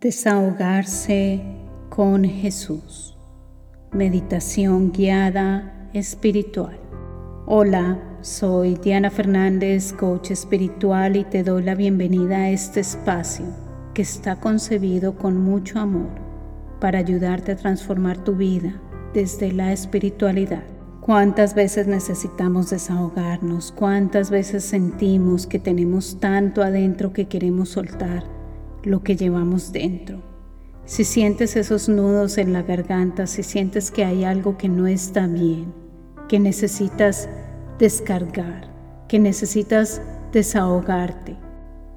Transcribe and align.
Desahogarse 0.00 1.42
con 1.90 2.24
Jesús. 2.24 3.18
Meditación 3.92 4.92
guiada 4.92 5.90
espiritual. 5.92 6.80
Hola, 7.44 8.02
soy 8.22 8.76
Diana 8.76 9.10
Fernández, 9.10 9.92
coach 9.92 10.30
espiritual 10.30 11.16
y 11.16 11.24
te 11.24 11.42
doy 11.42 11.64
la 11.64 11.74
bienvenida 11.74 12.36
a 12.38 12.50
este 12.50 12.80
espacio 12.80 13.44
que 13.92 14.00
está 14.00 14.36
concebido 14.36 15.16
con 15.16 15.36
mucho 15.36 15.78
amor 15.78 16.08
para 16.80 17.00
ayudarte 17.00 17.52
a 17.52 17.56
transformar 17.56 18.24
tu 18.24 18.36
vida 18.36 18.80
desde 19.12 19.52
la 19.52 19.70
espiritualidad. 19.70 20.64
¿Cuántas 21.02 21.54
veces 21.54 21.86
necesitamos 21.86 22.70
desahogarnos? 22.70 23.70
¿Cuántas 23.70 24.30
veces 24.30 24.64
sentimos 24.64 25.46
que 25.46 25.58
tenemos 25.58 26.18
tanto 26.20 26.62
adentro 26.62 27.12
que 27.12 27.28
queremos 27.28 27.68
soltar? 27.68 28.39
Lo 28.82 29.02
que 29.02 29.16
llevamos 29.16 29.72
dentro. 29.72 30.22
Si 30.84 31.04
sientes 31.04 31.56
esos 31.56 31.88
nudos 31.88 32.38
en 32.38 32.52
la 32.52 32.62
garganta, 32.62 33.26
si 33.26 33.42
sientes 33.42 33.90
que 33.90 34.04
hay 34.04 34.24
algo 34.24 34.56
que 34.56 34.68
no 34.68 34.86
está 34.86 35.26
bien, 35.26 35.72
que 36.28 36.40
necesitas 36.40 37.28
descargar, 37.78 38.70
que 39.08 39.18
necesitas 39.18 40.02
desahogarte, 40.32 41.36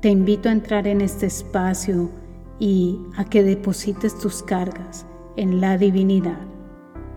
te 0.01 0.09
invito 0.09 0.49
a 0.49 0.51
entrar 0.51 0.87
en 0.87 1.01
este 1.01 1.25
espacio 1.25 2.11
y 2.59 2.99
a 3.17 3.25
que 3.25 3.43
deposites 3.43 4.17
tus 4.19 4.43
cargas 4.43 5.05
en 5.37 5.61
la 5.61 5.77
divinidad. 5.77 6.41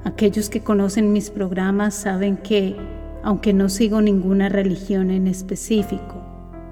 Aquellos 0.05 0.49
que 0.49 0.63
conocen 0.63 1.13
mis 1.13 1.31
programas 1.31 1.95
saben 1.95 2.37
que, 2.37 2.77
aunque 3.23 3.53
no 3.53 3.69
sigo 3.69 4.01
ninguna 4.01 4.49
religión 4.49 5.11
en 5.11 5.27
específico, 5.27 6.23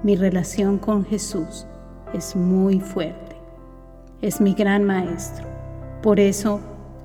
mi 0.03 0.15
relación 0.15 0.77
con 0.77 1.05
Jesús 1.05 1.67
es 2.13 2.35
muy 2.35 2.79
fuerte. 2.79 3.35
Es 4.21 4.39
mi 4.41 4.53
gran 4.53 4.83
maestro. 4.83 5.45
Por 6.01 6.19
eso, 6.19 6.59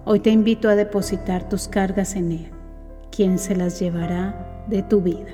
hoy 0.04 0.20
te 0.20 0.30
invito 0.30 0.68
a 0.68 0.74
depositar 0.74 1.48
tus 1.48 1.68
cargas 1.68 2.14
en 2.16 2.32
Él, 2.32 2.50
quien 3.10 3.38
se 3.38 3.56
las 3.56 3.80
llevará 3.80 4.64
de 4.68 4.82
tu 4.82 5.00
vida. 5.00 5.32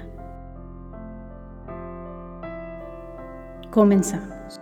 Comenzamos. 3.70 4.60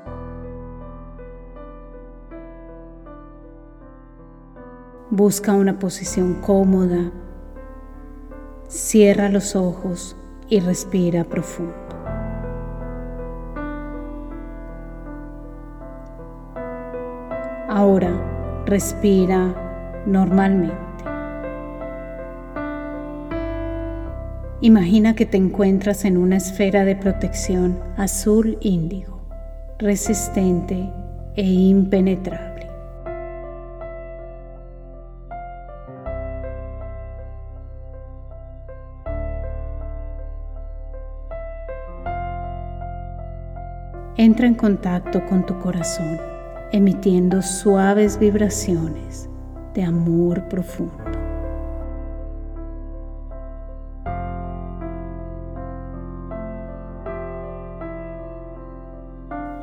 Busca 5.11 5.52
una 5.52 5.78
posición 5.78 6.41
cómoda, 6.41 7.12
cierra 8.66 9.28
los 9.28 9.55
ojos 9.55 10.16
y 10.48 10.58
respira 10.58 11.22
profundo. 11.22 11.83
Ahora 17.75 18.12
respira 18.67 19.53
normalmente. 20.06 20.77
Imagina 24.61 25.17
que 25.17 25.27
te 25.27 25.39
encuentras 25.39 26.05
en 26.05 26.17
una 26.17 26.36
esfera 26.36 26.84
de 26.84 26.95
protección 26.95 27.80
azul 27.97 28.58
índigo, 28.61 29.27
resistente 29.80 30.89
e 31.34 31.42
impenetrable. 31.42 32.69
Entra 44.17 44.47
en 44.47 44.55
contacto 44.55 45.27
con 45.27 45.45
tu 45.45 45.58
corazón 45.58 46.33
emitiendo 46.75 47.41
suaves 47.41 48.19
vibraciones 48.19 49.28
de 49.75 49.84
amor 49.84 50.48
profundo. 50.48 50.92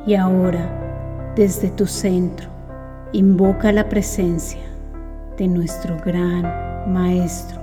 Y 0.06 0.14
ahora, 0.14 1.32
desde 1.36 1.68
tu 1.72 1.86
centro, 1.86 2.48
invoca 3.12 3.72
la 3.72 3.90
presencia 3.90 4.62
de 5.36 5.48
nuestro 5.48 5.98
gran 6.06 6.90
Maestro 6.94 7.60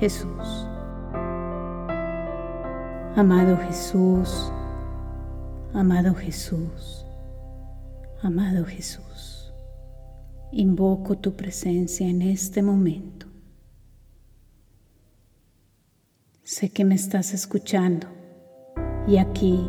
Jesús. 0.00 0.66
Amado 3.14 3.56
Jesús, 3.58 4.52
amado 5.72 6.16
Jesús, 6.16 7.06
Amado 8.24 8.64
Jesús, 8.64 9.52
invoco 10.52 11.18
tu 11.18 11.34
presencia 11.34 12.08
en 12.08 12.22
este 12.22 12.62
momento. 12.62 13.26
Sé 16.44 16.70
que 16.70 16.84
me 16.84 16.94
estás 16.94 17.34
escuchando 17.34 18.06
y 19.08 19.16
aquí, 19.16 19.68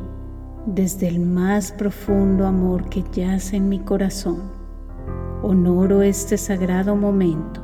desde 0.67 1.07
el 1.07 1.19
más 1.19 1.71
profundo 1.71 2.45
amor 2.45 2.89
que 2.89 3.03
yace 3.11 3.55
en 3.55 3.69
mi 3.69 3.79
corazón, 3.79 4.51
honoro 5.41 6.03
este 6.03 6.37
sagrado 6.37 6.95
momento 6.95 7.59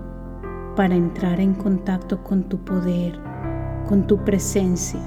para 0.75 0.95
entrar 0.95 1.39
en 1.39 1.53
contacto 1.53 2.23
con 2.23 2.49
tu 2.49 2.65
poder, 2.65 3.13
con 3.87 4.07
tu 4.07 4.25
presencia, 4.25 5.01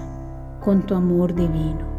con 0.60 0.86
tu 0.86 0.94
amor 0.94 1.34
divino. 1.34 1.91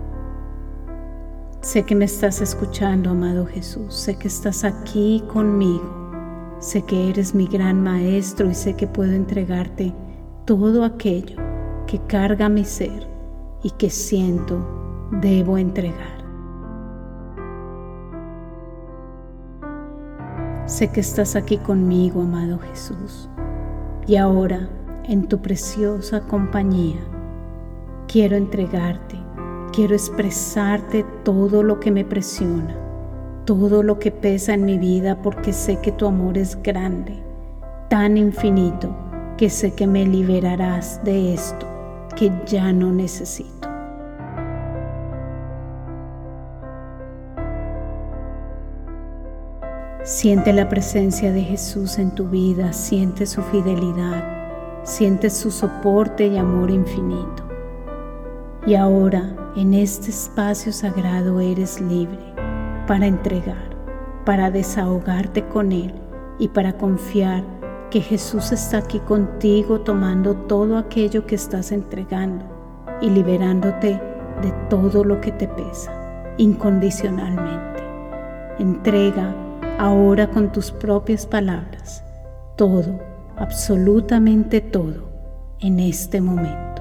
Sé 1.64 1.84
que 1.84 1.96
me 1.96 2.04
estás 2.04 2.42
escuchando, 2.42 3.12
amado 3.12 3.46
Jesús. 3.46 3.96
Sé 3.96 4.18
que 4.18 4.28
estás 4.28 4.66
aquí 4.66 5.24
conmigo. 5.32 6.58
Sé 6.60 6.82
que 6.82 7.10
eres 7.10 7.34
mi 7.34 7.48
gran 7.48 7.82
maestro 7.82 8.50
y 8.50 8.54
sé 8.54 8.74
que 8.76 8.86
puedo 8.86 9.14
entregarte 9.14 9.96
todo 10.44 10.84
aquello 10.84 11.38
que 11.88 12.00
carga 12.00 12.50
mi 12.50 12.66
ser 12.66 13.08
y 13.64 13.72
que 13.72 13.90
siento 13.90 15.08
debo 15.22 15.58
entregar. 15.58 16.26
Sé 20.66 20.92
que 20.92 21.00
estás 21.00 21.38
aquí 21.38 21.60
conmigo, 21.60 22.24
amado 22.24 22.60
Jesús. 22.60 23.30
Y 24.06 24.18
ahora, 24.18 24.68
en 25.06 25.30
tu 25.30 25.42
preciosa 25.42 26.28
compañía, 26.28 27.00
quiero 28.10 28.36
entregarte 28.36 29.23
Quiero 29.74 29.96
expresarte 29.96 31.04
todo 31.24 31.64
lo 31.64 31.80
que 31.80 31.90
me 31.90 32.06
presiona, 32.06 32.76
todo 33.44 33.82
lo 33.82 33.98
que 33.98 34.12
pesa 34.12 34.54
en 34.54 34.66
mi 34.66 34.78
vida 34.78 35.20
porque 35.24 35.52
sé 35.52 35.80
que 35.82 35.92
tu 35.92 36.06
amor 36.06 36.38
es 36.38 36.62
grande, 36.62 37.24
tan 37.90 38.16
infinito, 38.16 38.96
que 39.36 39.50
sé 39.50 39.74
que 39.74 39.88
me 39.88 40.06
liberarás 40.06 41.04
de 41.04 41.34
esto 41.34 41.66
que 42.16 42.32
ya 42.46 42.72
no 42.72 42.92
necesito. 42.92 43.68
Siente 50.04 50.54
la 50.54 50.70
presencia 50.70 51.32
de 51.32 51.42
Jesús 51.42 51.98
en 51.98 52.14
tu 52.14 52.28
vida, 52.28 52.74
siente 52.74 53.26
su 53.26 53.42
fidelidad, 53.42 54.84
siente 54.84 55.32
su 55.32 55.50
soporte 55.50 56.28
y 56.28 56.38
amor 56.38 56.70
infinito. 56.70 57.42
Y 58.68 58.76
ahora 58.76 59.43
en 59.56 59.74
este 59.74 60.10
espacio 60.10 60.72
sagrado 60.74 61.40
eres 61.40 61.80
libre 61.80 62.34
para 62.88 63.06
entregar, 63.06 63.76
para 64.26 64.50
desahogarte 64.50 65.48
con 65.48 65.72
Él 65.72 65.94
y 66.40 66.48
para 66.48 66.78
confiar 66.78 67.44
que 67.92 68.02
Jesús 68.02 68.52
está 68.52 68.80
aquí 68.80 69.00
contigo 69.00 69.82
tomando 69.82 70.36
todo 70.36 70.78
aquello 70.78 71.28
que 71.28 71.36
estás 71.36 71.72
entregando 71.72 72.46
y 73.02 73.10
liberándote 73.10 74.02
de 74.42 74.52
todo 74.70 75.04
lo 75.04 75.22
que 75.22 75.32
te 75.32 75.48
pesa 75.48 75.92
incondicionalmente. 76.38 77.84
Entrega 78.58 79.36
ahora 79.78 80.30
con 80.32 80.52
tus 80.52 80.72
propias 80.72 81.26
palabras 81.28 82.04
todo, 82.56 83.00
absolutamente 83.38 84.62
todo, 84.62 85.10
en 85.60 85.80
este 85.80 86.22
momento. 86.22 86.73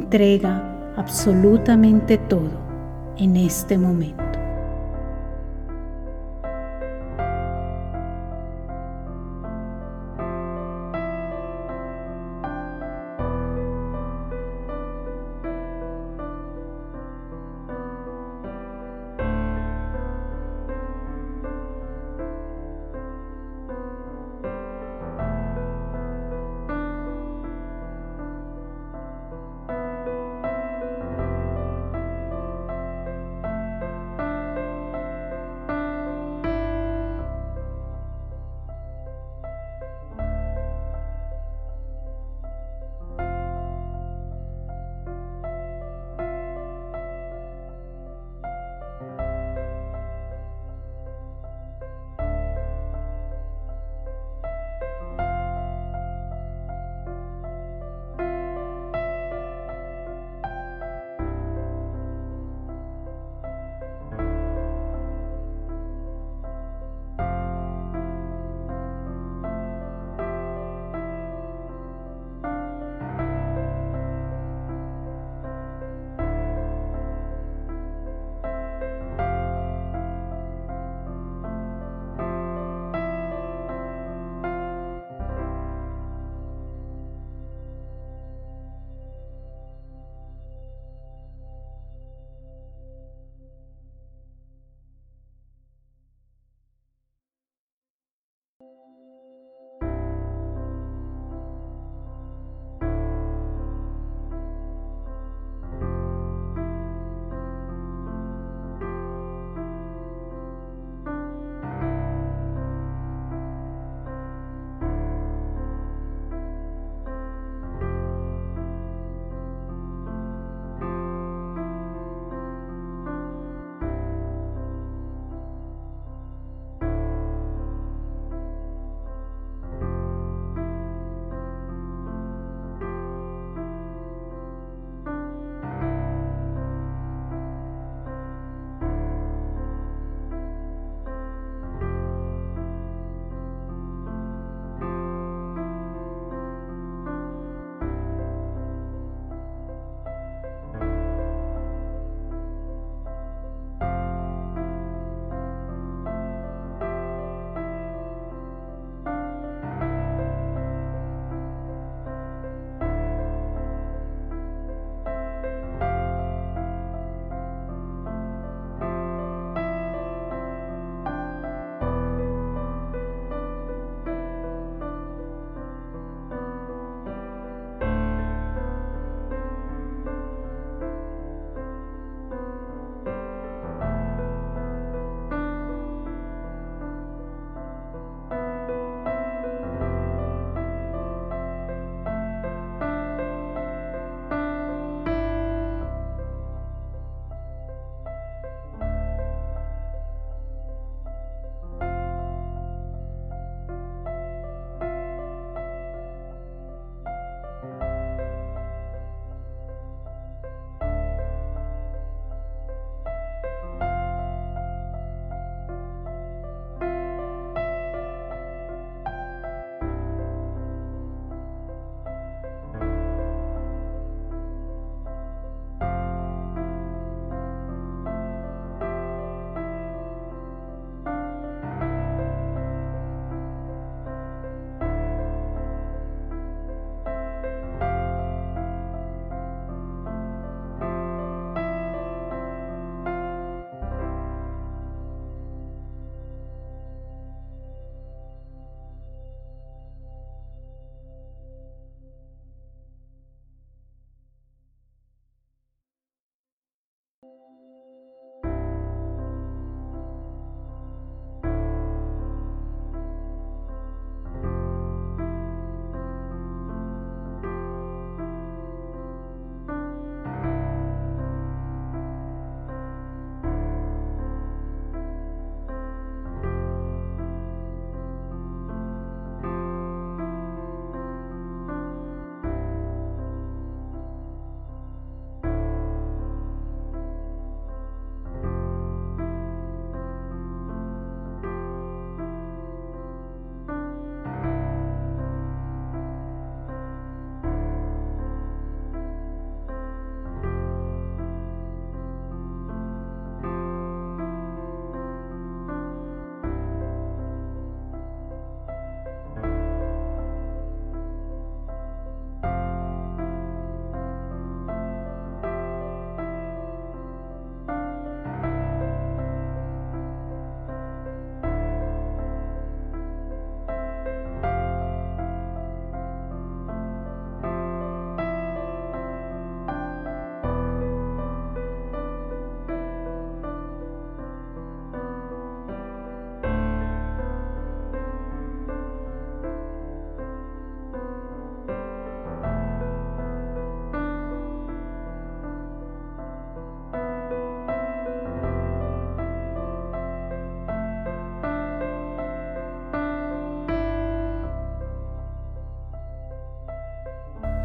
Entrega 0.00 0.94
absolutamente 0.96 2.16
todo 2.16 2.58
en 3.18 3.36
este 3.36 3.76
momento. 3.76 4.29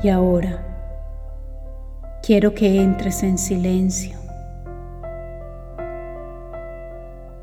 Y 0.06 0.10
ahora 0.10 0.64
quiero 2.22 2.54
que 2.54 2.80
entres 2.80 3.24
en 3.24 3.40
silencio 3.40 4.16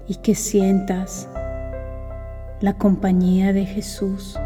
y 0.06 0.14
que 0.14 0.36
sientas 0.36 1.28
la 2.60 2.74
compañía 2.74 3.52
de 3.52 3.66
Jesús. 3.66 4.38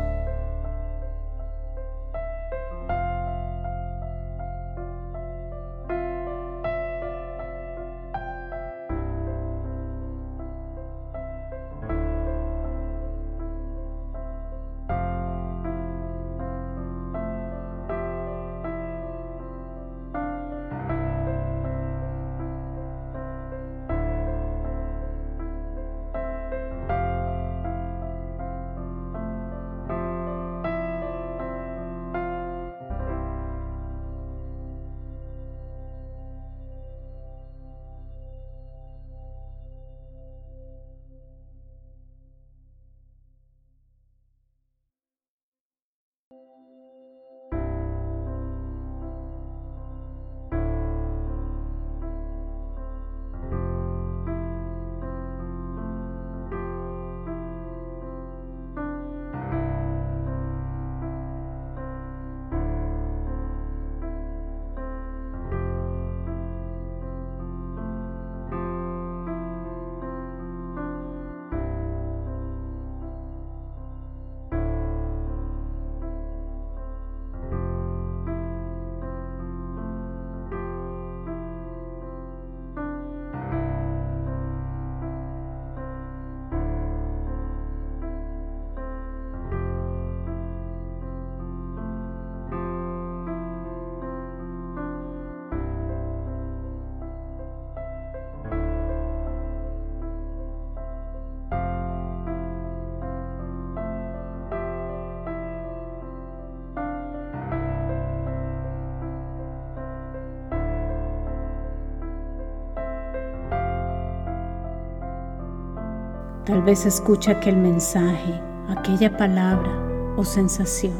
Tal 116.46 116.62
vez 116.62 116.86
escucha 116.86 117.32
aquel 117.32 117.56
mensaje, 117.56 118.40
aquella 118.68 119.16
palabra 119.16 119.68
o 120.16 120.24
sensación 120.24 120.94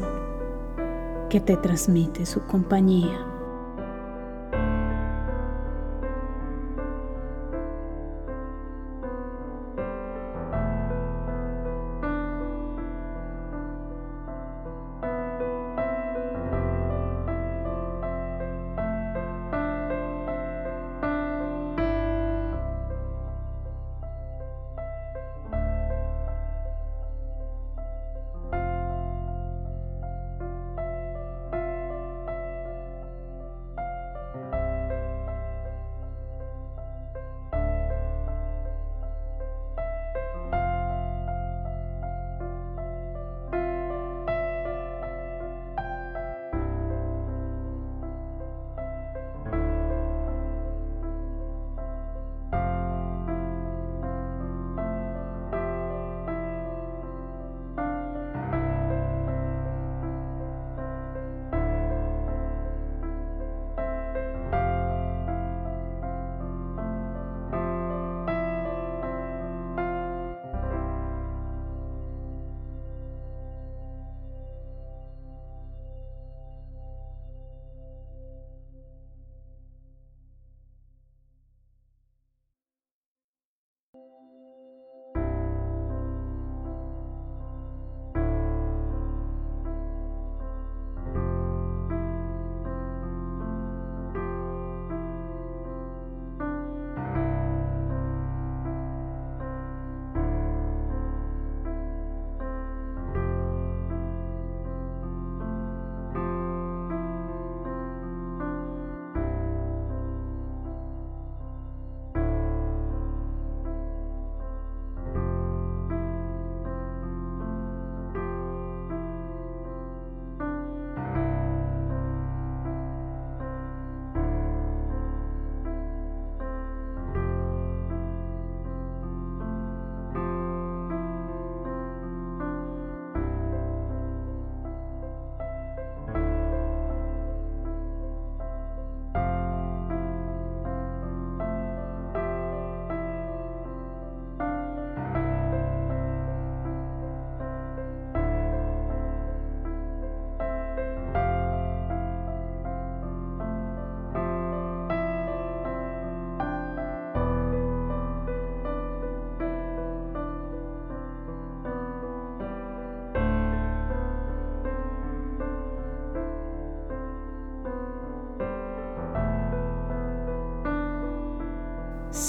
que 1.29 1.39
te 1.39 1.55
transmite 1.55 2.25
su 2.25 2.41
compañía. 2.41 3.36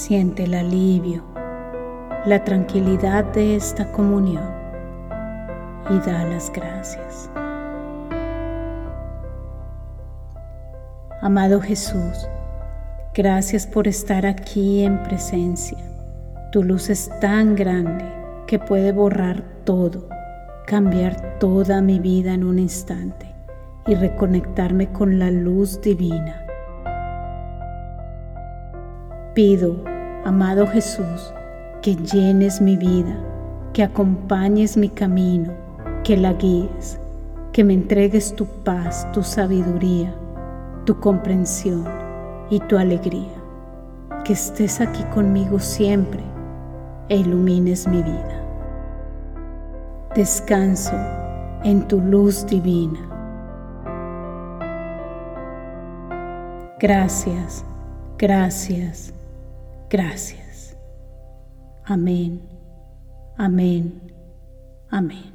Siente 0.08 0.44
el 0.44 0.54
alivio, 0.54 1.22
la 2.24 2.42
tranquilidad 2.42 3.26
de 3.34 3.56
esta 3.56 3.92
comunión 3.92 4.50
y 5.90 5.98
da 5.98 6.24
las 6.24 6.50
gracias. 6.50 7.28
Amado 11.20 11.60
Jesús, 11.60 12.26
gracias 13.12 13.66
por 13.66 13.86
estar 13.86 14.24
aquí 14.24 14.82
en 14.82 15.02
presencia. 15.02 15.76
Tu 16.52 16.62
luz 16.62 16.88
es 16.88 17.10
tan 17.20 17.54
grande 17.54 18.06
que 18.46 18.58
puede 18.58 18.92
borrar 18.92 19.44
todo, 19.64 20.08
cambiar 20.66 21.38
toda 21.38 21.82
mi 21.82 21.98
vida 21.98 22.32
en 22.32 22.44
un 22.44 22.58
instante 22.58 23.26
y 23.86 23.94
reconectarme 23.94 24.90
con 24.90 25.18
la 25.18 25.30
luz 25.30 25.82
divina. 25.82 26.46
Pido, 29.34 29.97
amado 30.24 30.66
Jesús, 30.66 31.32
que 31.82 31.94
llenes 31.96 32.60
mi 32.60 32.76
vida, 32.76 33.16
que 33.72 33.82
acompañes 33.82 34.76
mi 34.76 34.88
camino, 34.88 35.52
que 36.04 36.16
la 36.16 36.32
guíes, 36.32 36.98
que 37.52 37.64
me 37.64 37.74
entregues 37.74 38.34
tu 38.34 38.46
paz, 38.46 39.06
tu 39.12 39.22
sabiduría, 39.22 40.14
tu 40.84 40.98
comprensión 41.00 41.84
y 42.50 42.60
tu 42.60 42.78
alegría, 42.78 43.34
que 44.24 44.32
estés 44.32 44.80
aquí 44.80 45.02
conmigo 45.14 45.58
siempre 45.58 46.22
e 47.08 47.16
ilumines 47.16 47.86
mi 47.86 48.02
vida. 48.02 48.44
Descanso 50.14 50.96
en 51.64 51.86
tu 51.86 52.00
luz 52.00 52.46
divina. 52.46 53.00
Gracias, 56.80 57.64
gracias, 58.16 59.12
gracias. 59.90 60.76
Amén, 61.84 62.42
amén, 63.36 64.12
amén. 64.90 65.32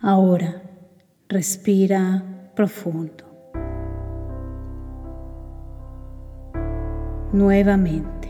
Ahora 0.00 0.62
respira 1.28 2.50
profundo. 2.54 3.24
Nuevamente. 7.32 8.28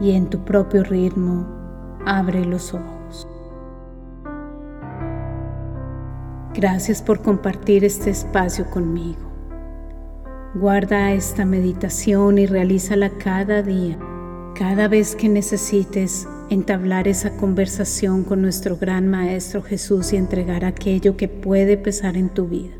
Y 0.00 0.12
en 0.12 0.30
tu 0.30 0.44
propio 0.44 0.82
ritmo, 0.82 1.46
abre 2.06 2.44
los 2.44 2.72
ojos. 2.72 3.28
Gracias 6.54 7.02
por 7.02 7.22
compartir 7.22 7.84
este 7.84 8.10
espacio 8.10 8.68
conmigo. 8.70 9.29
Guarda 10.54 11.12
esta 11.12 11.44
meditación 11.44 12.36
y 12.38 12.46
realízala 12.46 13.10
cada 13.10 13.62
día, 13.62 13.96
cada 14.56 14.88
vez 14.88 15.14
que 15.14 15.28
necesites 15.28 16.26
entablar 16.48 17.06
esa 17.06 17.36
conversación 17.36 18.24
con 18.24 18.42
nuestro 18.42 18.76
gran 18.76 19.06
Maestro 19.06 19.62
Jesús 19.62 20.12
y 20.12 20.16
entregar 20.16 20.64
aquello 20.64 21.16
que 21.16 21.28
puede 21.28 21.76
pesar 21.76 22.16
en 22.16 22.30
tu 22.30 22.48
vida. 22.48 22.74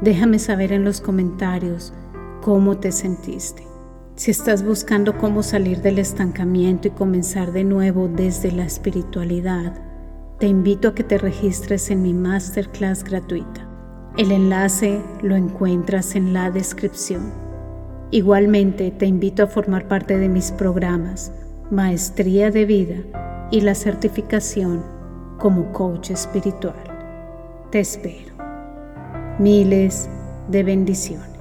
Déjame 0.00 0.38
saber 0.38 0.72
en 0.72 0.84
los 0.84 1.02
comentarios 1.02 1.92
cómo 2.40 2.78
te 2.78 2.92
sentiste. 2.92 3.62
Si 4.16 4.30
estás 4.30 4.64
buscando 4.64 5.18
cómo 5.18 5.42
salir 5.42 5.82
del 5.82 5.98
estancamiento 5.98 6.88
y 6.88 6.92
comenzar 6.92 7.52
de 7.52 7.64
nuevo 7.64 8.08
desde 8.08 8.50
la 8.52 8.64
espiritualidad, 8.64 9.82
te 10.38 10.46
invito 10.46 10.88
a 10.88 10.94
que 10.94 11.04
te 11.04 11.18
registres 11.18 11.90
en 11.90 12.00
mi 12.00 12.14
masterclass 12.14 13.04
gratuita. 13.04 13.73
El 14.16 14.30
enlace 14.30 15.02
lo 15.22 15.34
encuentras 15.34 16.14
en 16.14 16.32
la 16.32 16.52
descripción. 16.52 17.32
Igualmente 18.12 18.92
te 18.92 19.06
invito 19.06 19.42
a 19.42 19.48
formar 19.48 19.88
parte 19.88 20.18
de 20.18 20.28
mis 20.28 20.52
programas 20.52 21.32
Maestría 21.72 22.52
de 22.52 22.64
Vida 22.64 23.48
y 23.50 23.62
la 23.62 23.74
certificación 23.74 24.84
como 25.40 25.72
coach 25.72 26.10
espiritual. 26.10 26.76
Te 27.72 27.80
espero. 27.80 28.34
Miles 29.40 30.08
de 30.48 30.62
bendiciones. 30.62 31.33